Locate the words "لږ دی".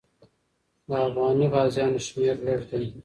2.45-2.85